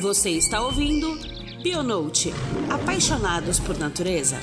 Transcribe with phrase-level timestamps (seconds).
[0.00, 1.18] Você está ouvindo
[1.60, 2.32] Bionote
[2.70, 4.38] Apaixonados por Natureza.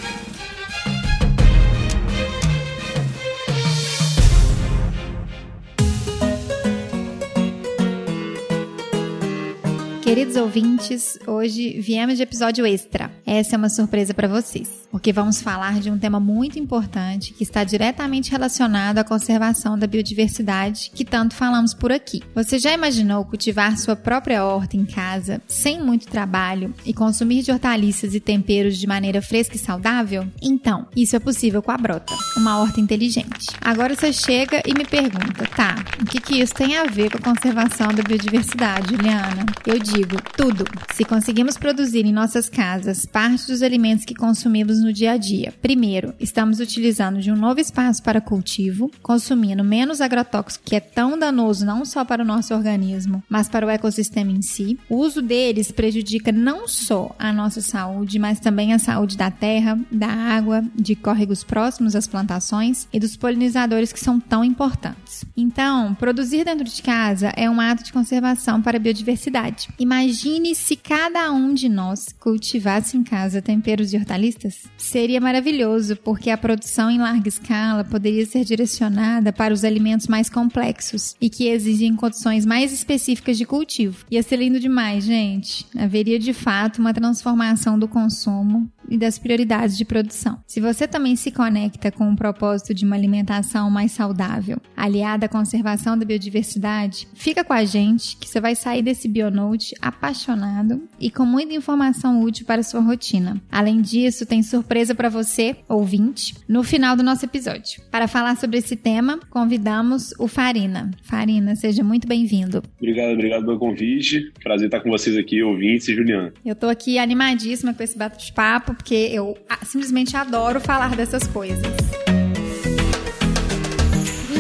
[10.04, 13.10] Queridos ouvintes, hoje viemos de episódio extra.
[13.26, 17.44] Essa é uma surpresa para vocês, porque vamos falar de um tema muito importante que
[17.44, 22.24] está diretamente relacionado à conservação da biodiversidade que tanto falamos por aqui.
[22.34, 27.52] Você já imaginou cultivar sua própria horta em casa, sem muito trabalho e consumir de
[27.52, 30.26] hortaliças e temperos de maneira fresca e saudável?
[30.42, 33.48] Então, isso é possível com a Brota, uma horta inteligente.
[33.60, 37.18] Agora você chega e me pergunta, tá, o que, que isso tem a ver com
[37.18, 39.46] a conservação da biodiversidade, Juliana?
[39.66, 40.64] Eu digo tudo.
[40.94, 45.52] Se conseguimos produzir em nossas casas parte dos alimentos que consumimos no dia a dia.
[45.62, 51.18] Primeiro, estamos utilizando de um novo espaço para cultivo, consumindo menos agrotóxico que é tão
[51.18, 54.80] danoso não só para o nosso organismo, mas para o ecossistema em si.
[54.88, 59.80] O uso deles prejudica não só a nossa saúde, mas também a saúde da terra,
[59.92, 65.26] da água, de córregos próximos às plantações e dos polinizadores que são tão importantes.
[65.36, 69.68] Então, produzir dentro de casa é um ato de conservação para a biodiversidade.
[69.80, 74.75] Imagine se cada um de nós cultivasse em casa temperos e hortaliças.
[74.78, 80.30] Seria maravilhoso, porque a produção em larga escala poderia ser direcionada para os alimentos mais
[80.30, 84.06] complexos e que exigem condições mais específicas de cultivo.
[84.12, 85.66] Ia ser lindo demais, gente.
[85.78, 90.40] Haveria de fato uma transformação do consumo e das prioridades de produção.
[90.48, 95.30] Se você também se conecta com o propósito de uma alimentação mais saudável, aliada à
[95.30, 101.10] conservação da biodiversidade, fica com a gente que você vai sair desse Bionote apaixonado e
[101.10, 103.42] com muita informação útil para a sua rotina.
[103.52, 107.82] Além disso, tem surpresa para você, ouvinte, no final do nosso episódio.
[107.92, 110.92] Para falar sobre esse tema, convidamos o Farina.
[111.04, 112.64] Farina, seja muito bem-vindo.
[112.78, 114.32] Obrigado, obrigado pelo convite.
[114.44, 116.34] Prazer estar com vocês aqui, ouvintes e Juliana.
[116.46, 121.66] Eu estou aqui animadíssima com esse bate-papo porque eu simplesmente adoro falar dessas coisas.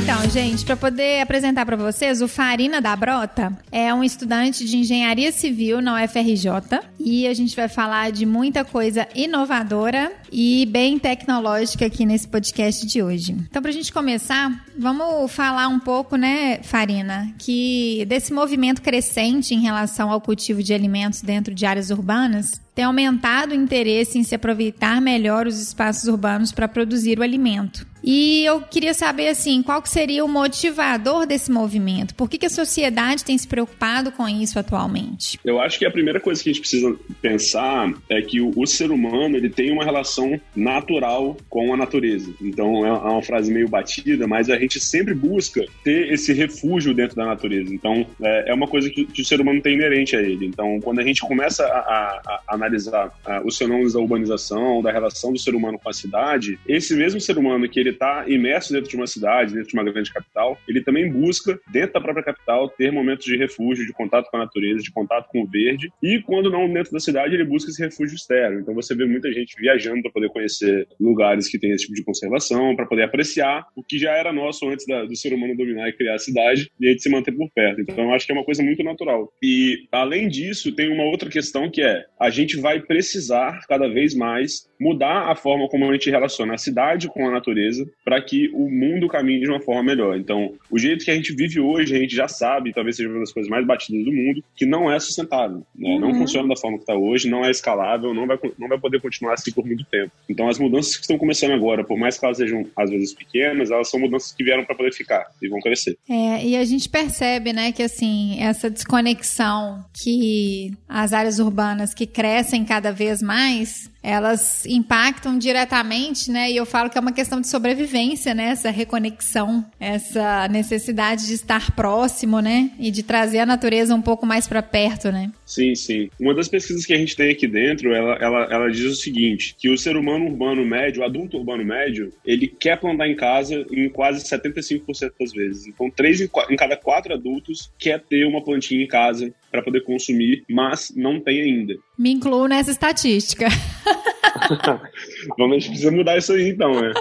[0.05, 4.77] Então, gente, para poder apresentar para vocês, o Farina da Brota é um estudante de
[4.77, 10.99] engenharia civil na UFRJ e a gente vai falar de muita coisa inovadora e bem
[10.99, 13.31] tecnológica aqui nesse podcast de hoje.
[13.49, 19.55] Então, para a gente começar, vamos falar um pouco, né, Farina, que desse movimento crescente
[19.55, 24.23] em relação ao cultivo de alimentos dentro de áreas urbanas tem aumentado o interesse em
[24.23, 27.87] se aproveitar melhor os espaços urbanos para produzir o alimento.
[28.05, 32.13] E eu queria saber assim, qual que seria o motivador desse movimento?
[32.13, 35.39] Por que, que a sociedade tem se preocupado com isso atualmente?
[35.43, 38.67] Eu acho que a primeira coisa que a gente precisa pensar é que o, o
[38.67, 42.31] ser humano ele tem uma relação natural com a natureza.
[42.39, 46.93] Então é, é uma frase meio batida, mas a gente sempre busca ter esse refúgio
[46.93, 47.73] dentro da natureza.
[47.73, 50.45] Então é, é uma coisa que, que, o ser humano tem inerente a ele.
[50.45, 54.91] Então quando a gente começa a, a, a analisar a, os fenômenos da urbanização, da
[54.91, 58.73] relação do ser humano com a cidade, esse mesmo ser humano que ele está imerso
[58.73, 62.23] dentro de uma cidade, dentro de uma grande capital, ele também busca, dentro da própria
[62.23, 65.91] capital, ter momentos de refúgio, de contato com a natureza, de contato com o verde.
[66.01, 68.59] E quando não dentro da cidade, ele busca esse refúgio externo.
[68.59, 72.03] Então você vê muita gente viajando para poder conhecer lugares que têm esse tipo de
[72.03, 75.87] conservação, para poder apreciar o que já era nosso antes da, do ser humano dominar
[75.89, 77.81] e criar a cidade e a gente se manter por perto.
[77.81, 79.31] Então eu acho que é uma coisa muito natural.
[79.41, 84.13] E além disso, tem uma outra questão que é a gente vai precisar cada vez
[84.15, 88.49] mais mudar a forma como a gente relaciona a cidade com a natureza para que
[88.53, 90.17] o mundo caminhe de uma forma melhor.
[90.17, 93.19] Então, o jeito que a gente vive hoje, a gente já sabe, talvez seja uma
[93.19, 95.63] das coisas mais batidas do mundo, que não é sustentável.
[95.75, 95.89] Né?
[95.89, 95.99] Uhum.
[95.99, 99.01] Não funciona da forma que está hoje, não é escalável, não vai, não vai poder
[99.01, 100.11] continuar assim por muito tempo.
[100.29, 103.71] Então, as mudanças que estão começando agora, por mais que elas sejam às vezes pequenas,
[103.71, 105.97] elas são mudanças que vieram para poder ficar e vão crescer.
[106.09, 112.05] É, e a gente percebe, né, que assim, essa desconexão que as áreas urbanas que
[112.05, 116.51] crescem cada vez mais elas impactam diretamente, né?
[116.51, 118.49] E eu falo que é uma questão de sobrevivência, né?
[118.49, 122.69] Essa reconexão, essa necessidade de estar próximo, né?
[122.79, 125.31] E de trazer a natureza um pouco mais para perto, né?
[125.43, 126.09] Sim, sim.
[126.19, 129.55] Uma das pesquisas que a gente tem aqui dentro, ela, ela, ela diz o seguinte,
[129.57, 133.65] que o ser humano urbano médio, o adulto urbano médio, ele quer plantar em casa
[133.71, 135.65] em quase 75% das vezes.
[135.65, 139.81] Então, três em, em cada quatro adultos quer ter uma plantinha em casa para poder
[139.81, 141.75] consumir, mas não tem ainda.
[141.97, 143.47] Me incluo nessa estatística.
[145.37, 146.93] Vamos, a gente precisa mudar isso aí então, né?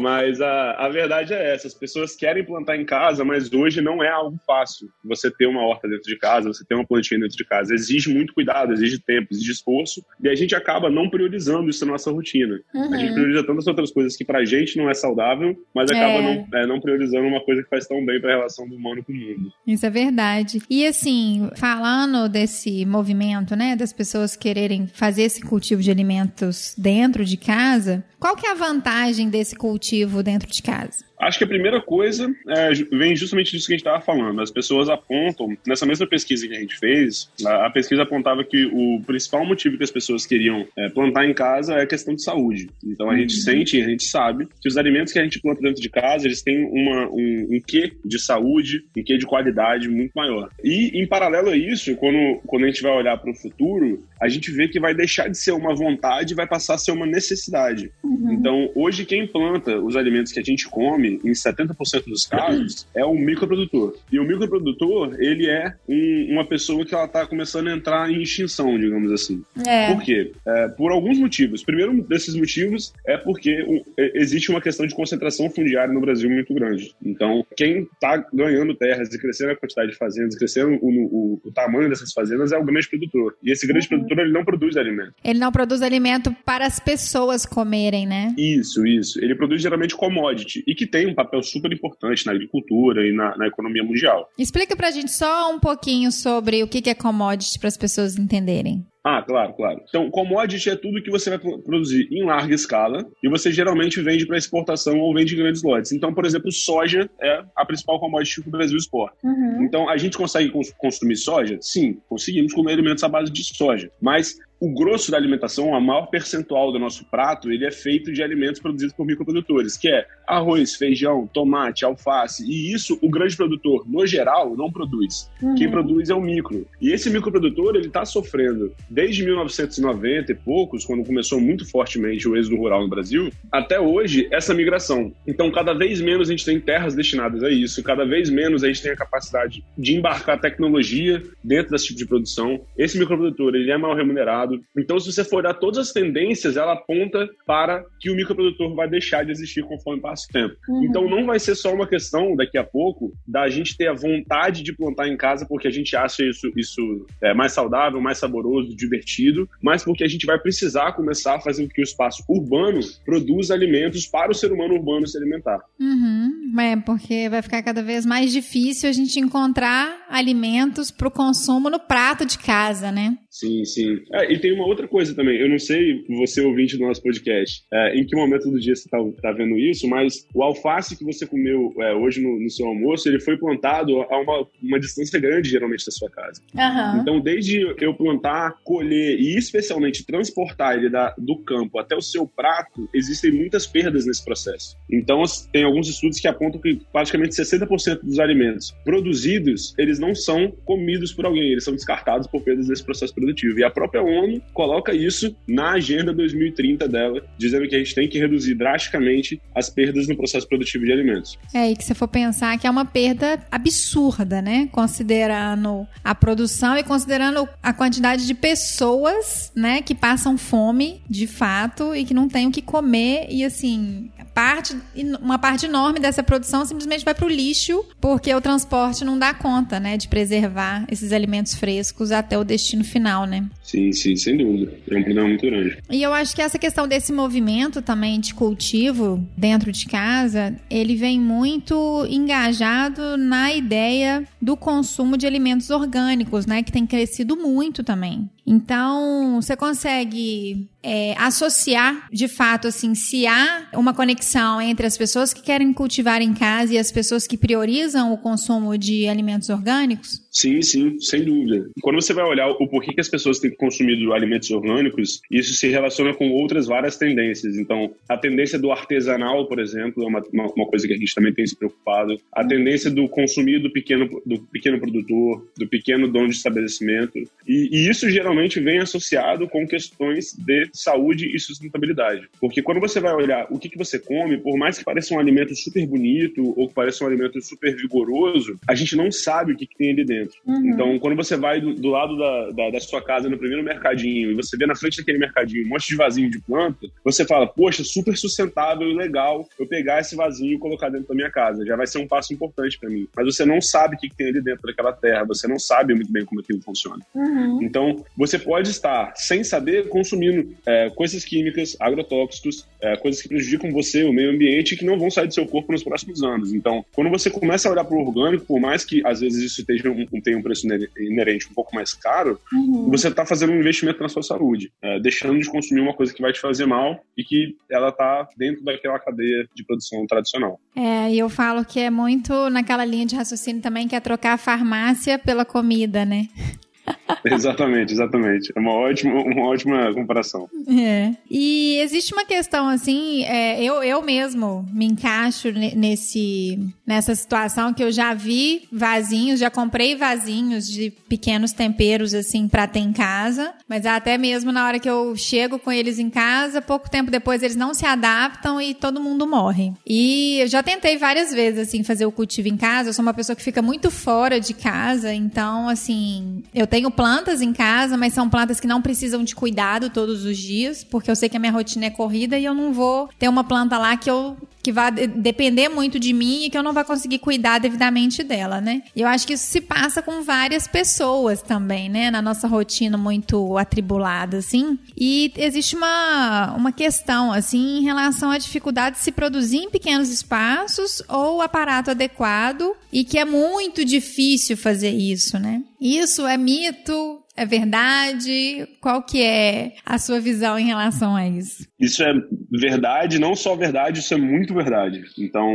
[0.00, 4.02] Mas a, a verdade é essa: as pessoas querem plantar em casa, mas hoje não
[4.02, 4.88] é algo fácil.
[5.04, 8.12] Você ter uma horta dentro de casa, você ter uma plantinha dentro de casa, exige
[8.12, 12.10] muito cuidado, exige tempo, exige esforço, e a gente acaba não priorizando isso na nossa
[12.10, 12.60] rotina.
[12.74, 12.92] Uhum.
[12.92, 13.14] A gente uhum.
[13.14, 16.22] prioriza tantas outras coisas que pra gente não é saudável, mas acaba é.
[16.22, 19.12] não, é, não priorizando uma coisa que faz tão bem pra relação do humano com
[19.12, 19.52] o mundo.
[19.66, 20.60] Isso é verdade.
[20.68, 27.24] E assim, falando desse movimento, né, das pessoas quererem fazer esse cultivo de alimentos dentro
[27.24, 29.83] de casa, qual que é a vantagem desse cultivo
[30.22, 31.04] dentro de casa?
[31.24, 34.40] Acho que a primeira coisa é, vem justamente disso que a gente estava falando.
[34.42, 38.66] As pessoas apontam, nessa mesma pesquisa que a gente fez, a, a pesquisa apontava que
[38.66, 42.22] o principal motivo que as pessoas queriam é, plantar em casa é a questão de
[42.22, 42.68] saúde.
[42.84, 43.18] Então a uhum.
[43.20, 46.26] gente sente, a gente sabe que os alimentos que a gente planta dentro de casa,
[46.26, 50.50] eles têm uma, um, um quê de saúde, um quê de qualidade muito maior.
[50.62, 54.28] E em paralelo a isso, quando, quando a gente vai olhar para o futuro, a
[54.28, 57.06] gente vê que vai deixar de ser uma vontade e vai passar a ser uma
[57.06, 57.90] necessidade.
[58.02, 58.32] Uhum.
[58.32, 63.04] Então, hoje, quem planta os alimentos que a gente come, em 70% dos casos, é
[63.04, 63.96] um microprodutor.
[64.10, 68.22] E o microprodutor, ele é um, uma pessoa que ela está começando a entrar em
[68.22, 69.42] extinção, digamos assim.
[69.66, 69.92] É.
[69.92, 70.32] Por quê?
[70.46, 71.62] É, por alguns motivos.
[71.62, 73.82] Primeiro desses motivos é porque um,
[74.14, 76.94] existe uma questão de concentração fundiária no Brasil muito grande.
[77.04, 81.52] Então, quem está ganhando terras e crescendo a quantidade de fazendas, crescendo o, o, o
[81.52, 83.36] tamanho dessas fazendas é o grande produtor.
[83.42, 83.98] E esse grande uhum.
[83.98, 85.14] produtor ele não produz alimento.
[85.22, 88.34] Ele não produz alimento para as pessoas comerem, né?
[88.38, 89.22] Isso, isso.
[89.22, 93.36] Ele produz geralmente commodity e que tem um papel super importante na agricultura e na,
[93.36, 94.28] na economia mundial.
[94.38, 98.86] Explica pra gente só um pouquinho sobre o que é commodity para as pessoas entenderem.
[99.04, 99.82] Ah, claro, claro.
[99.86, 104.26] Então, commodity é tudo que você vai produzir em larga escala e você geralmente vende
[104.26, 105.92] para exportação ou vende em grandes lotes.
[105.92, 109.14] Então, por exemplo, soja é a principal commodity que o Brasil exporta.
[109.22, 109.62] Uhum.
[109.62, 111.58] Então, a gente consegue consumir soja?
[111.60, 113.90] Sim, conseguimos comer alimentos à base de soja.
[114.00, 118.22] Mas o grosso da alimentação, a maior percentual do nosso prato, ele é feito de
[118.22, 122.44] alimentos produzidos por microprodutores, que é arroz, feijão, tomate, alface.
[122.50, 125.30] E isso o grande produtor, no geral, não produz.
[125.42, 125.54] Uhum.
[125.54, 126.66] Quem produz é o micro.
[126.80, 132.36] E esse microprodutor, ele está sofrendo desde 1990 e poucos, quando começou muito fortemente o
[132.36, 135.12] êxodo rural no Brasil, até hoje, essa migração.
[135.26, 138.68] Então, cada vez menos a gente tem terras destinadas a isso, cada vez menos a
[138.68, 142.60] gente tem a capacidade de embarcar tecnologia dentro desse tipo de produção.
[142.78, 144.60] Esse microprodutor, ele é mal remunerado.
[144.78, 148.88] Então, se você for olhar todas as tendências, ela aponta para que o microprodutor vai
[148.88, 150.54] deixar de existir conforme passa o tempo.
[150.68, 150.84] Uhum.
[150.84, 154.62] Então, não vai ser só uma questão, daqui a pouco, da gente ter a vontade
[154.62, 158.76] de plantar em casa porque a gente acha isso, isso é, mais saudável, mais saboroso,
[158.84, 162.80] divertido, mas porque a gente vai precisar começar a fazer com que o espaço urbano
[163.04, 165.60] produza alimentos para o ser humano urbano se alimentar.
[165.80, 166.54] Uhum.
[166.58, 171.68] É, porque vai ficar cada vez mais difícil a gente encontrar alimentos para o consumo
[171.68, 173.16] no prato de casa, né?
[173.34, 174.00] Sim, sim.
[174.12, 175.36] É, e tem uma outra coisa também.
[175.40, 178.86] Eu não sei, você ouvinte do nosso podcast, é, em que momento do dia você
[178.86, 182.68] está tá vendo isso, mas o alface que você comeu é, hoje no, no, seu
[182.68, 186.40] almoço, ele foi plantado a uma, uma distância grande, geralmente, da sua casa.
[186.54, 187.00] Uhum.
[187.00, 192.28] Então, desde eu plantar, colher e especialmente transportar ele da, do campo até o seu
[192.28, 194.76] prato, existem muitas perdas nesse processo.
[194.88, 200.52] Então, tem alguns estudos que apontam que praticamente 60% dos alimentos produzidos, eles não são
[200.64, 203.58] comidos por alguém, eles são descartados por perdas nesse processo produtivo.
[203.58, 208.08] E a própria ONU coloca isso na agenda 2030 dela, dizendo que a gente tem
[208.08, 211.38] que reduzir drasticamente as perdas no processo produtivo de alimentos.
[211.52, 214.68] É, e que se for pensar que é uma perda absurda, né?
[214.70, 221.94] Considerando a produção e considerando a quantidade de pessoas, né, que passam fome de fato
[221.94, 224.76] e que não têm o que comer e assim, parte
[225.20, 229.32] uma parte enorme dessa produção simplesmente vai para o lixo porque o transporte não dá
[229.32, 233.46] conta, né, de preservar esses alimentos frescos até o destino final, né?
[233.62, 234.72] Sim, sim, sem dúvida.
[234.90, 235.78] É um problema muito grande.
[235.90, 240.96] E eu acho que essa questão desse movimento também de cultivo dentro de casa, ele
[240.96, 246.62] vem muito engajado na ideia do consumo de alimentos orgânicos, né?
[246.62, 248.28] Que tem crescido muito também.
[248.46, 255.32] Então, você consegue é, associar, de fato, assim, se há uma conexão entre as pessoas
[255.32, 260.22] que querem cultivar em casa e as pessoas que priorizam o consumo de alimentos orgânicos?
[260.30, 261.70] Sim, sim, sem dúvida.
[261.80, 265.68] Quando você vai olhar o porquê que as pessoas têm consumido alimentos orgânicos, isso se
[265.68, 267.56] relaciona com outras várias tendências.
[267.56, 271.32] Então, a tendência do artesanal, por exemplo, é uma, uma, coisa que a gente também
[271.32, 272.16] tem se preocupado.
[272.32, 277.16] A tendência do consumir do pequeno, do pequeno produtor, do pequeno dono de estabelecimento.
[277.46, 282.28] E, e isso geralmente vem associado com questões de saúde e sustentabilidade.
[282.40, 285.14] Porque quando você vai olhar o que, que você come, come, por mais que pareça
[285.14, 289.52] um alimento super bonito ou que pareça um alimento super vigoroso, a gente não sabe
[289.52, 290.36] o que, que tem ali dentro.
[290.46, 290.70] Uhum.
[290.70, 294.30] Então, quando você vai do, do lado da, da, da, sua casa no primeiro mercadinho
[294.30, 297.46] e você vê na frente daquele mercadinho um monte de vasinho de planta, você fala,
[297.46, 301.64] poxa, super sustentável e legal eu pegar esse vasinho e colocar dentro da minha casa.
[301.64, 303.08] Já vai ser um passo importante para mim.
[303.16, 305.94] Mas você não sabe o que, que tem ali dentro daquela terra, você não sabe
[305.94, 307.04] muito bem como aquilo funciona.
[307.14, 307.60] Uhum.
[307.62, 313.70] Então, você pode estar, sem saber, consumindo é, coisas químicas, agrotóxicos, é, coisas que prejudicam
[313.70, 316.52] você, o meio ambiente, que não vão sair do seu corpo nos próximos anos.
[316.52, 319.64] Então, quando você começa a olhar para o orgânico, por mais que às vezes isso
[319.64, 320.66] tenha um, tenha um preço
[320.98, 322.90] inerente um pouco mais caro, uhum.
[322.90, 326.22] você está fazendo um investimento na sua saúde, é, deixando de consumir uma coisa que
[326.22, 330.58] vai te fazer mal e que ela está dentro daquela cadeia de produção tradicional.
[330.74, 334.34] É, e eu falo que é muito naquela linha de raciocínio também que é trocar
[334.34, 336.28] a farmácia pela comida, né?
[337.24, 338.52] exatamente, exatamente.
[338.54, 340.48] É uma ótima, uma ótima comparação.
[340.68, 341.12] É.
[341.30, 347.82] E existe uma questão assim, é, eu, eu mesmo me encaixo nesse, nessa situação que
[347.82, 353.52] eu já vi vasinhos, já comprei vasinhos de pequenos temperos assim para ter em casa,
[353.68, 357.42] mas até mesmo na hora que eu chego com eles em casa, pouco tempo depois
[357.42, 359.72] eles não se adaptam e todo mundo morre.
[359.86, 363.14] E eu já tentei várias vezes assim fazer o cultivo em casa, eu sou uma
[363.14, 368.12] pessoa que fica muito fora de casa, então assim, eu tenho plantas em casa, mas
[368.12, 371.40] são plantas que não precisam de cuidado todos os dias, porque eu sei que a
[371.40, 374.72] minha rotina é corrida e eu não vou ter uma planta lá que eu que
[374.72, 378.82] vai depender muito de mim e que eu não vou conseguir cuidar devidamente dela, né?
[378.96, 382.10] E eu acho que isso se passa com várias pessoas também, né?
[382.10, 384.78] Na nossa rotina muito atribulada, assim.
[384.96, 390.08] E existe uma, uma questão, assim, em relação à dificuldade de se produzir em pequenos
[390.08, 395.62] espaços ou aparato adequado e que é muito difícil fazer isso, né?
[395.78, 398.66] Isso é mito, é verdade?
[398.80, 401.66] Qual que é a sua visão em relação a isso?
[401.78, 402.12] Isso é
[402.50, 405.02] verdade, não só verdade, isso é muito verdade.
[405.18, 405.52] Então,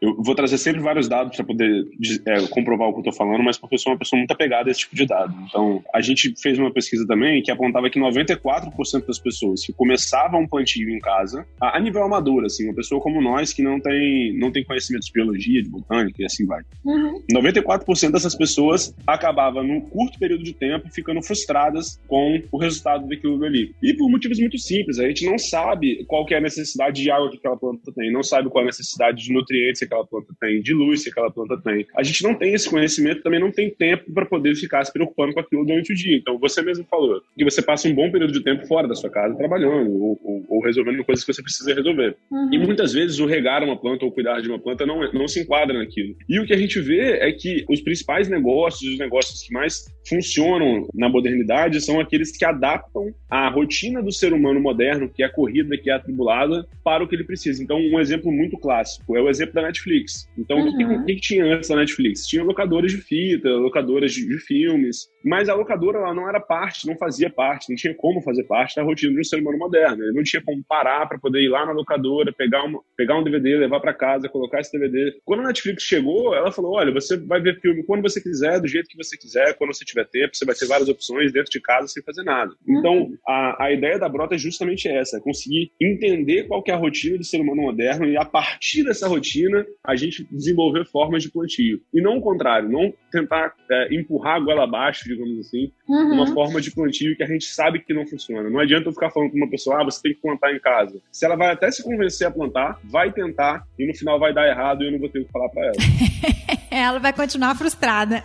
[0.00, 1.84] eu vou trazer sempre vários dados para poder
[2.26, 4.68] é, comprovar o que eu estou falando, mas porque eu sou uma pessoa muito apegada
[4.68, 5.34] a esse tipo de dado.
[5.48, 10.42] Então, a gente fez uma pesquisa também que apontava que 94% das pessoas que começavam
[10.42, 13.80] um plantio em casa, a, a, nível amador, assim, uma pessoa como nós que não
[13.80, 16.62] tem, não tem conhecimento de biologia, de botânica e assim vai.
[16.84, 17.22] Uhum.
[17.32, 23.42] 94% dessas pessoas acabava num curto período de tempo ficando frustradas com o resultado daquilo
[23.44, 23.74] ali.
[23.82, 27.30] E por motivos muito simples, a gente não sabe qual é a necessidade de água
[27.30, 30.34] que aquela planta tem, não sabe qual é a necessidade de nutrientes que aquela planta
[30.40, 31.86] tem, de luz que aquela planta tem.
[31.96, 35.34] A gente não tem esse conhecimento, também não tem tempo para poder ficar se preocupando
[35.34, 36.16] com aquilo durante o dia.
[36.16, 39.10] Então, você mesmo falou que você passa um bom período de tempo fora da sua
[39.10, 42.16] casa trabalhando ou, ou, ou resolvendo coisas que você precisa resolver.
[42.30, 42.50] Uhum.
[42.52, 45.40] E muitas vezes o regar uma planta ou cuidar de uma planta não, não se
[45.40, 46.14] enquadra naquilo.
[46.28, 49.84] E o que a gente vê é que os principais negócios, os negócios que mais
[50.08, 55.26] funcionam na modernidade são aqueles que adaptam a rotina do ser humano moderno, que é
[55.26, 57.62] a corrida, que é atribulada, para o que ele precisa.
[57.62, 60.28] Então, um exemplo muito clássico é o exemplo da Netflix.
[60.36, 60.68] Então, uhum.
[60.68, 62.26] o, que, o, que, tinha antes da Netflix?
[62.26, 66.86] Tinha locadoras de fita, locadoras de, de filmes, mas a locadora ela não era parte,
[66.86, 70.02] não fazia parte, não tinha como fazer parte da rotina de um ser humano moderno.
[70.02, 73.24] Ele não tinha como parar para poder ir lá na locadora, pegar, uma, pegar um
[73.24, 75.12] DVD, levar para casa, colocar esse DVD.
[75.24, 78.68] Quando a Netflix chegou, ela falou: olha, você vai ver filme quando você quiser, do
[78.68, 81.01] jeito que você quiser, quando você tiver tempo, você vai ter várias opções
[81.32, 82.52] dentro de casa sem fazer nada.
[82.66, 82.78] Uhum.
[82.78, 86.76] Então, a, a ideia da Brota é justamente essa: é conseguir entender qual é a
[86.76, 91.30] rotina do ser humano moderno e a partir dessa rotina a gente desenvolver formas de
[91.30, 91.80] plantio.
[91.92, 96.14] E não o contrário, não tentar é, empurrar a goela abaixo digamos assim, uhum.
[96.14, 98.48] uma forma de plantio que a gente sabe que não funciona.
[98.48, 101.00] Não adianta eu ficar falando com uma pessoa, ah, você tem que plantar em casa.
[101.10, 104.48] Se ela vai até se convencer a plantar, vai tentar e no final vai dar
[104.48, 105.74] errado e eu não vou ter o que falar para ela.
[106.70, 108.22] ela vai continuar frustrada.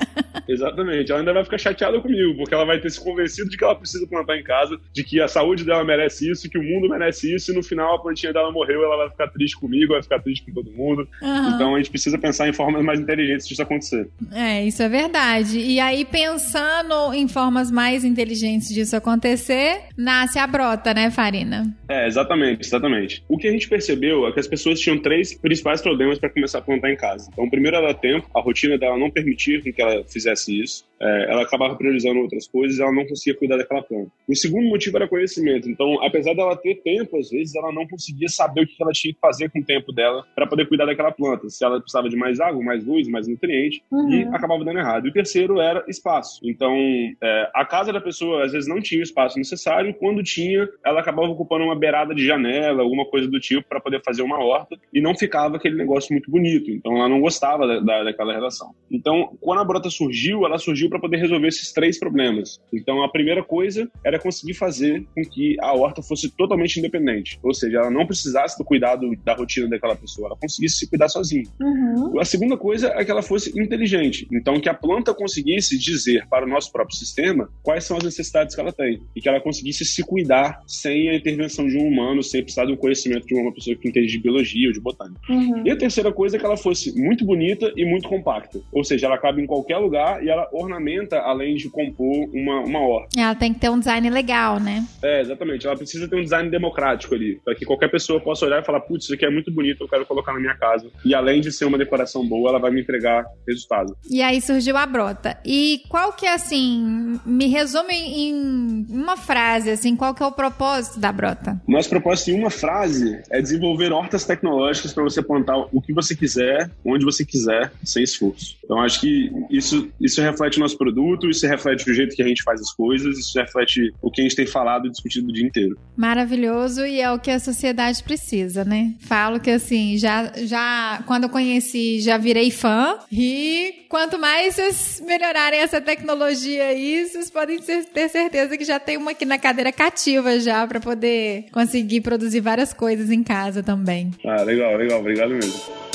[0.48, 1.12] Exatamente.
[1.12, 3.76] Ela ainda vai ficar chateada comigo, porque ela vai ter se convencido de que ela
[3.76, 7.34] precisa plantar em casa, de que a saúde dela merece isso, que o mundo merece
[7.34, 10.20] isso, e no final a plantinha dela morreu, ela vai ficar triste comigo, vai ficar
[10.20, 11.08] triste com todo mundo.
[11.22, 11.50] Uhum.
[11.56, 14.10] Então a gente precisa pensar em formas mais inteligentes disso acontecer.
[14.32, 15.60] É, isso é verdade.
[15.60, 21.66] E aí, pensando em formas mais inteligentes disso acontecer, nasce a brota, né, Farina?
[21.90, 23.24] É, exatamente, exatamente.
[23.28, 26.60] O que a gente percebeu é que as pessoas tinham três principais problemas para começar
[26.60, 27.30] a plantar em casa.
[27.32, 31.32] Então, o primeiro era tempo, a rotina dela não permitia que ela fizesse isso é,
[31.32, 34.12] ela acabava priorizando outras coisas, ela não conseguia cuidar daquela planta.
[34.28, 35.70] O segundo motivo era conhecimento.
[35.70, 39.14] Então, apesar dela ter tempo, às vezes ela não conseguia saber o que ela tinha
[39.14, 41.50] que fazer com o tempo dela para poder cuidar daquela planta.
[41.50, 44.10] Se ela precisava de mais água, mais luz, mais nutriente, uhum.
[44.10, 45.08] e acabava dando errado.
[45.08, 46.40] E o terceiro era espaço.
[46.44, 46.76] Então,
[47.22, 51.00] é, a casa da pessoa às vezes não tinha o espaço necessário, quando tinha, ela
[51.00, 54.78] acabava ocupando uma beirada de janela, alguma coisa do tipo, para poder fazer uma horta,
[54.94, 56.70] e não ficava aquele negócio muito bonito.
[56.70, 58.76] Então, ela não gostava da, da, daquela aquela relação.
[58.92, 62.37] Então, quando a brota surgiu, ela surgiu para poder resolver esses três problemas.
[62.74, 67.54] Então, a primeira coisa era conseguir fazer com que a horta fosse totalmente independente, ou
[67.54, 71.44] seja, ela não precisasse do cuidado da rotina daquela pessoa, ela conseguisse se cuidar sozinha.
[71.60, 72.20] Uhum.
[72.20, 76.46] A segunda coisa é que ela fosse inteligente, então que a planta conseguisse dizer para
[76.46, 79.86] o nosso próprio sistema quais são as necessidades que ela tem e que ela conseguisse
[79.86, 83.76] se cuidar sem a intervenção de um humano, sem precisar do conhecimento de uma pessoa
[83.76, 85.20] que entende de biologia ou de botânica.
[85.30, 85.66] Uhum.
[85.66, 89.08] E a terceira coisa é que ela fosse muito bonita e muito compacta, ou seja,
[89.08, 93.20] ela cabe em qualquer lugar e ela ornamenta além de compor uma, uma horta.
[93.20, 94.86] Ela tem que ter um design legal, né?
[95.02, 95.66] É, exatamente.
[95.66, 98.82] Ela precisa ter um design democrático ali, para que qualquer pessoa possa olhar e falar,
[98.82, 100.90] putz, isso aqui é muito bonito, eu quero colocar na minha casa.
[101.06, 103.96] E além de ser uma decoração boa, ela vai me entregar resultado.
[104.10, 105.38] E aí surgiu a brota.
[105.46, 110.32] E qual que é, assim, me resume em uma frase, assim, qual que é o
[110.32, 111.62] propósito da brota?
[111.68, 116.16] Nosso propósito em uma frase é desenvolver hortas tecnológicas para você plantar o que você
[116.16, 118.58] quiser, onde você quiser, sem esforço.
[118.64, 122.28] Então, acho que isso, isso reflete o nosso produto, isso reflete o jeito que a
[122.28, 125.32] gente faz as coisas, isso reflete o que a gente tem falado e discutido o
[125.32, 125.78] dia inteiro.
[125.96, 128.96] Maravilhoso e é o que a sociedade precisa, né?
[129.00, 135.04] Falo que, assim, já, já quando eu conheci, já virei fã e quanto mais vocês
[135.06, 139.72] melhorarem essa tecnologia aí, vocês podem ter certeza que já tem uma aqui na cadeira
[139.72, 144.12] cativa já para poder conseguir produzir várias coisas em casa também.
[144.26, 145.00] Ah, legal, legal.
[145.00, 145.87] Obrigado mesmo.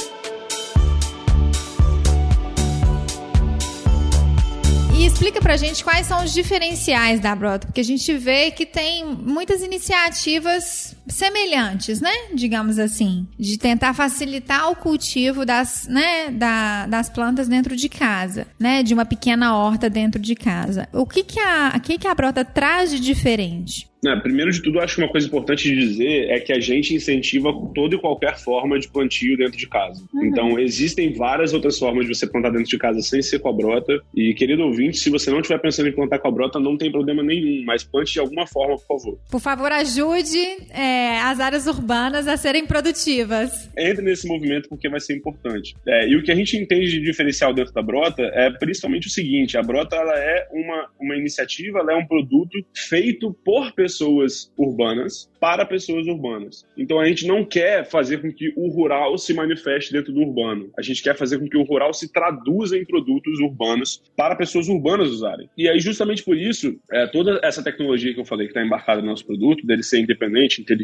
[5.05, 9.05] Explica pra gente quais são os diferenciais da Brota, porque a gente vê que tem
[9.05, 12.11] muitas iniciativas semelhantes, né?
[12.35, 18.47] Digamos assim, de tentar facilitar o cultivo das, né, da, das plantas dentro de casa,
[18.59, 18.83] né?
[18.83, 20.89] De uma pequena horta dentro de casa.
[20.93, 23.93] O que que a, o que que a Brota traz de diferente?
[24.03, 26.93] Não, primeiro de tudo, acho que uma coisa importante de dizer é que a gente
[26.93, 30.05] incentiva toda e qualquer forma de plantio dentro de casa.
[30.13, 30.25] Uhum.
[30.25, 33.53] Então, existem várias outras formas de você plantar dentro de casa sem ser com a
[33.53, 34.03] brota.
[34.13, 36.91] E, querido ouvinte, se você não estiver pensando em plantar com a brota, não tem
[36.91, 39.19] problema nenhum, mas plante de alguma forma, por favor.
[39.31, 40.41] Por favor, ajude
[40.71, 43.71] é, as áreas urbanas a serem produtivas.
[43.77, 45.75] Entre nesse movimento porque vai ser importante.
[45.87, 49.11] É, e o que a gente entende de diferencial dentro da brota é principalmente o
[49.11, 54.03] seguinte: a brota ela é uma, uma iniciativa, ela é um produto feito por pessoas
[54.13, 56.65] pessoas urbanas para pessoas urbanas.
[56.77, 60.71] Então a gente não quer fazer com que o rural se manifeste dentro do urbano.
[60.79, 64.69] A gente quer fazer com que o rural se traduza em produtos urbanos para pessoas
[64.69, 65.49] urbanas usarem.
[65.59, 69.01] E aí, justamente por isso, é, toda essa tecnologia que eu falei que está embarcada
[69.01, 70.82] no nosso produto, dele ser independente, inteligente,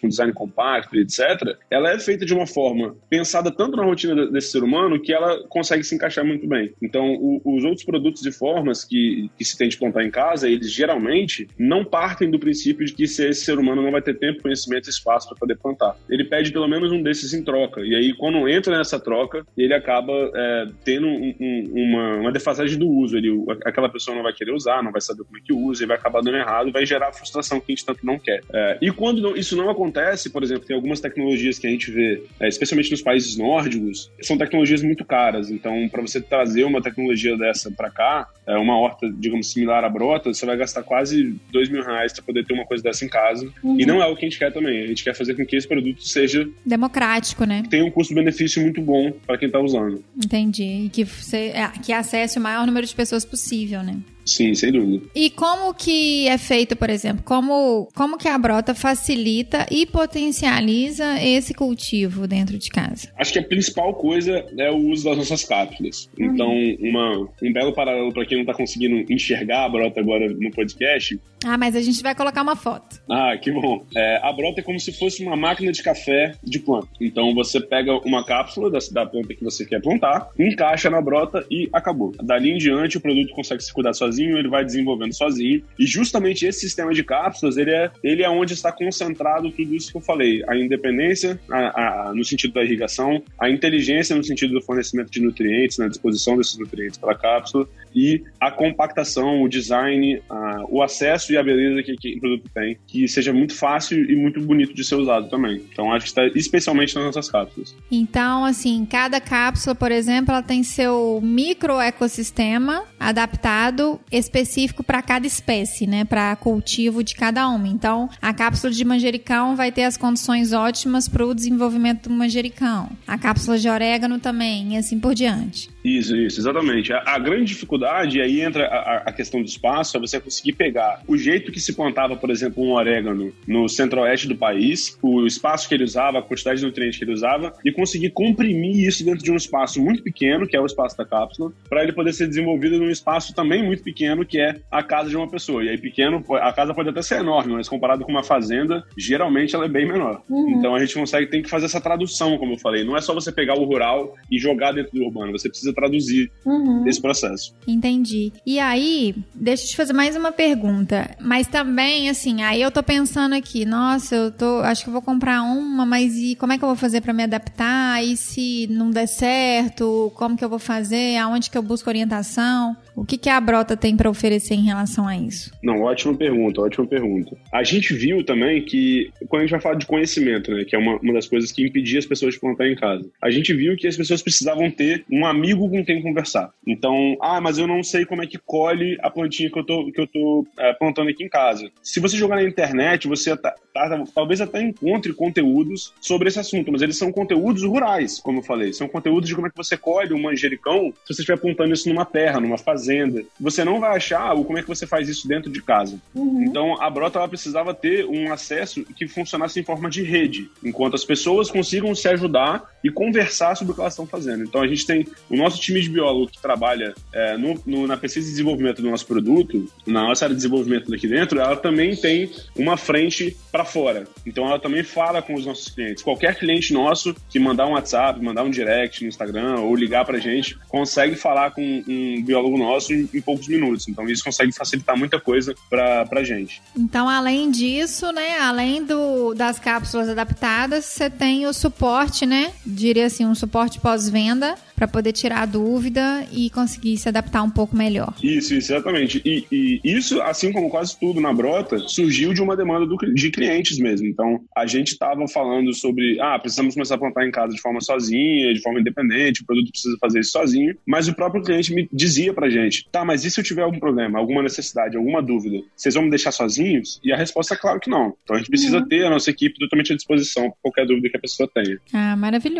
[0.00, 4.50] com design compacto, etc., ela é feita de uma forma pensada tanto na rotina desse
[4.50, 6.72] ser humano que ela consegue se encaixar muito bem.
[6.82, 10.48] Então, o, os outros produtos e formas que, que se tem de plantar em casa,
[10.48, 14.42] eles geralmente não partem do princípio de que esse ser humano não vai ter tempo,
[14.42, 15.96] conhecimento e espaço para poder plantar.
[16.08, 17.80] Ele pede pelo menos um desses em troca.
[17.80, 22.78] E aí, quando entra nessa troca, ele acaba é, tendo um, um, uma, uma, defasagem
[22.78, 23.16] do uso.
[23.16, 25.86] Ele, aquela pessoa não vai querer usar, não vai saber como é que usa, e
[25.86, 28.42] vai acabar dando errado, vai gerar a frustração que a gente tanto não quer.
[28.52, 31.90] É, e quando não, isso não acontece, por exemplo, tem algumas tecnologias que a gente
[31.90, 35.50] vê, é, especialmente nos países nórdicos, são tecnologias muito caras.
[35.50, 39.88] Então, para você trazer uma tecnologia dessa para cá, é, uma horta, digamos, similar à
[39.88, 43.08] brota, você vai gastar quase dois mil reais para poder ter uma coisa dessa em
[43.08, 43.50] casa.
[43.62, 43.78] Uhum.
[43.78, 44.82] E não é o que a gente quer também.
[44.82, 47.62] A gente quer fazer com que esse produto seja democrático, né?
[47.68, 50.02] Tenha um custo-benefício muito bom para quem está usando.
[50.16, 50.86] Entendi.
[50.86, 53.98] E que, você, é, que acesse o maior número de pessoas possível, né?
[54.28, 55.06] Sim, sem dúvida.
[55.14, 57.24] E como que é feito, por exemplo?
[57.24, 63.08] Como, como que a brota facilita e potencializa esse cultivo dentro de casa?
[63.16, 66.10] Acho que a principal coisa é o uso das nossas cápsulas.
[66.18, 66.26] Uhum.
[66.26, 70.50] Então, uma, um belo paralelo para quem não está conseguindo enxergar a brota agora no
[70.50, 71.18] podcast.
[71.44, 73.00] Ah, mas a gente vai colocar uma foto.
[73.10, 73.84] Ah, que bom.
[73.94, 76.88] É, a brota é como se fosse uma máquina de café de planta.
[77.00, 81.44] Então, você pega uma cápsula da, da planta que você quer plantar, encaixa na brota
[81.50, 82.12] e acabou.
[82.22, 85.62] Dali em diante, o produto consegue se cuidar sozinho ele vai desenvolvendo sozinho.
[85.78, 89.90] E justamente esse sistema de cápsulas, ele é, ele é onde está concentrado tudo isso
[89.90, 90.42] que eu falei.
[90.48, 95.20] A independência a, a, no sentido da irrigação, a inteligência no sentido do fornecimento de
[95.20, 100.82] nutrientes, na disposição desses nutrientes para a cápsula, e a compactação, o design, a, o
[100.82, 104.40] acesso e a beleza que, que o produto tem, que seja muito fácil e muito
[104.40, 105.62] bonito de ser usado também.
[105.72, 107.74] Então, acho que está especialmente nas nossas cápsulas.
[107.90, 115.26] Então, assim, cada cápsula, por exemplo, ela tem seu micro ecossistema adaptado específico para cada
[115.26, 117.68] espécie, né, para cultivo de cada uma.
[117.68, 122.90] Então, a cápsula de manjericão vai ter as condições ótimas para o desenvolvimento do manjericão.
[123.06, 125.70] A cápsula de orégano também, e assim por diante.
[125.88, 126.92] Isso, isso, exatamente.
[126.92, 130.52] A, a grande dificuldade, e aí entra a, a, questão do espaço, é você conseguir
[130.52, 135.26] pegar o jeito que se plantava, por exemplo, um orégano no centro-oeste do país, o
[135.26, 139.04] espaço que ele usava, a quantidade de nutrientes que ele usava, e conseguir comprimir isso
[139.04, 142.12] dentro de um espaço muito pequeno, que é o espaço da cápsula, para ele poder
[142.12, 145.64] ser desenvolvido num espaço também muito pequeno, que é a casa de uma pessoa.
[145.64, 149.54] E aí, pequeno, a casa pode até ser enorme, mas comparado com uma fazenda, geralmente
[149.54, 150.22] ela é bem menor.
[150.28, 150.50] Uhum.
[150.50, 152.84] Então a gente consegue, tem que fazer essa tradução, como eu falei.
[152.84, 156.30] Não é só você pegar o rural e jogar dentro do urbano, você precisa traduzir
[156.44, 156.86] uhum.
[156.86, 157.54] esse processo.
[157.66, 158.32] Entendi.
[158.44, 161.16] E aí, deixa eu te fazer mais uma pergunta.
[161.20, 165.02] Mas também, assim, aí eu tô pensando aqui, nossa, eu tô, acho que eu vou
[165.02, 168.04] comprar uma, mas e como é que eu vou fazer para me adaptar?
[168.04, 171.16] E se não der certo, como que eu vou fazer?
[171.18, 172.76] Aonde que eu busco orientação?
[172.98, 175.52] O que, que a Brota tem para oferecer em relação a isso?
[175.62, 177.36] Não, ótima pergunta, ótima pergunta.
[177.52, 180.78] A gente viu também que, quando a gente vai falar de conhecimento, né, que é
[180.78, 183.76] uma, uma das coisas que impedia as pessoas de plantar em casa, a gente viu
[183.76, 186.50] que as pessoas precisavam ter um amigo com quem conversar.
[186.66, 189.92] Então, ah, mas eu não sei como é que colhe a plantinha que eu tô,
[189.92, 191.70] que eu tô é, plantando aqui em casa.
[191.80, 196.72] Se você jogar na internet, você tá, tá, talvez até encontre conteúdos sobre esse assunto,
[196.72, 198.72] mas eles são conteúdos rurais, como eu falei.
[198.72, 201.88] São conteúdos de como é que você colhe um manjericão se você estiver plantando isso
[201.88, 203.22] numa terra, numa fazenda fazenda.
[203.38, 206.00] Você não vai achar o como é que você faz isso dentro de casa.
[206.14, 206.42] Uhum.
[206.42, 210.94] Então, a Brota ela precisava ter um acesso que funcionasse em forma de rede, enquanto
[210.94, 214.44] as pessoas consigam se ajudar e conversar sobre o que elas estão fazendo.
[214.44, 217.96] Então, a gente tem o nosso time de biólogo que trabalha é, no, no, na
[217.96, 221.94] pesquisa e desenvolvimento do nosso produto, na nossa área de desenvolvimento daqui dentro, ela também
[221.96, 224.04] tem uma frente para fora.
[224.24, 226.02] Então, ela também fala com os nossos clientes.
[226.02, 230.18] Qualquer cliente nosso que mandar um WhatsApp, mandar um direct no Instagram ou ligar para
[230.18, 233.88] gente, consegue falar com um biólogo nosso nosso em, em, poucos minutos.
[233.88, 236.62] Então isso consegue facilitar muita coisa para a gente.
[236.76, 242.52] Então, além disso, né, além do, das cápsulas adaptadas, você tem o suporte, né?
[242.68, 247.50] Diria assim, um suporte pós-venda para poder tirar a dúvida e conseguir se adaptar um
[247.50, 248.14] pouco melhor.
[248.22, 249.20] Isso, isso exatamente.
[249.24, 253.30] E, e, isso, assim como quase tudo na Brota, surgiu de uma demanda do, de
[253.30, 254.06] clientes mesmo.
[254.06, 257.80] Então, a gente estava falando sobre, ah, precisamos começar a plantar em casa de forma
[257.80, 261.88] sozinha, de forma independente, o produto precisa fazer isso sozinho, mas o próprio cliente me
[261.92, 265.64] dizia pra gente, tá, mas e se eu tiver algum problema, alguma necessidade, alguma dúvida,
[265.74, 267.00] vocês vão me deixar sozinhos?
[267.02, 268.14] E a resposta é claro que não.
[268.22, 268.86] Então, a gente precisa uhum.
[268.86, 271.78] ter a nossa equipe totalmente à disposição para qualquer dúvida que a pessoa tenha.
[271.92, 272.57] Ah, maravilhoso.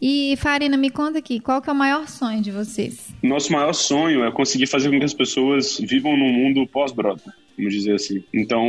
[0.00, 3.14] E, Farina, me conta aqui, qual que é o maior sonho de vocês?
[3.22, 7.74] Nosso maior sonho é conseguir fazer com que as pessoas vivam num mundo pós-brota vamos
[7.74, 8.22] dizer assim.
[8.32, 8.64] Então,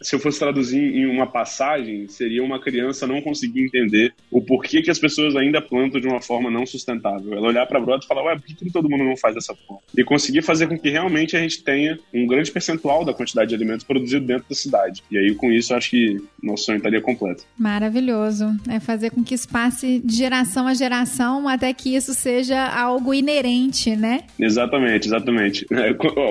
[0.00, 4.82] se eu fosse traduzir em uma passagem, seria uma criança não conseguir entender o porquê
[4.82, 7.32] que as pessoas ainda plantam de uma forma não sustentável.
[7.34, 9.54] Ela olhar para a brota e falar, ué, por que todo mundo não faz dessa
[9.54, 9.82] forma?
[9.96, 13.54] E conseguir fazer com que realmente a gente tenha um grande percentual da quantidade de
[13.54, 15.02] alimentos produzido dentro da cidade.
[15.10, 17.44] E aí, com isso, acho que nosso sonho estaria completo.
[17.58, 18.46] Maravilhoso.
[18.68, 23.12] É fazer com que isso passe de geração a geração até que isso seja algo
[23.12, 24.24] inerente, né?
[24.38, 25.66] Exatamente, exatamente.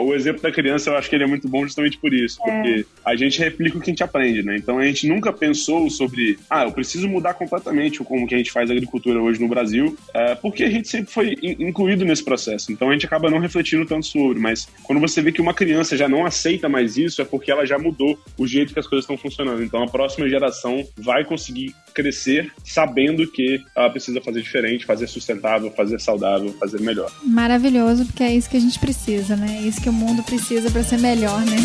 [0.06, 2.39] O exemplo da criança, eu acho que ele é muito bom justamente justamente por isso,
[2.45, 2.52] é.
[2.52, 4.58] porque a gente replica o que a gente aprende, né?
[4.58, 8.52] Então a gente nunca pensou sobre, ah, eu preciso mudar completamente como que a gente
[8.52, 12.71] faz agricultura hoje no Brasil, é, porque a gente sempre foi incluído nesse processo.
[12.71, 15.97] Então a gente acaba não refletindo tanto sobre, mas quando você vê que uma criança
[15.97, 19.04] já não aceita mais isso, é porque ela já mudou o jeito que as coisas
[19.04, 19.63] estão funcionando.
[19.63, 25.71] Então a próxima geração vai conseguir crescer sabendo que ela precisa fazer diferente, fazer sustentável,
[25.71, 27.12] fazer saudável, fazer melhor.
[27.23, 29.60] Maravilhoso, porque é isso que a gente precisa, né?
[29.63, 31.58] É isso que o mundo precisa para ser melhor, né?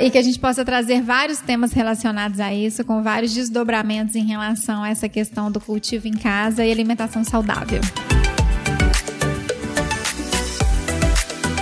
[0.00, 4.24] E que a gente possa trazer vários temas relacionados a isso, com vários desdobramentos em
[4.24, 7.80] relação a essa questão do cultivo em casa e alimentação saudável.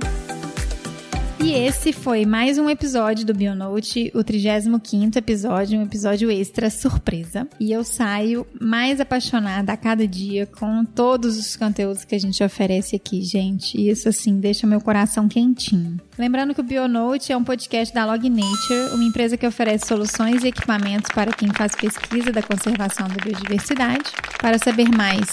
[1.43, 7.49] E esse foi mais um episódio do Bionote, o 35 episódio, um episódio extra surpresa.
[7.59, 12.45] E eu saio mais apaixonada a cada dia com todos os conteúdos que a gente
[12.45, 13.81] oferece aqui, gente.
[13.81, 15.99] E isso, assim, deixa meu coração quentinho.
[16.19, 20.45] Lembrando que o Bionote é um podcast da Log Nature, uma empresa que oferece soluções
[20.45, 24.13] e equipamentos para quem faz pesquisa da conservação da biodiversidade.
[24.39, 25.31] Para saber mais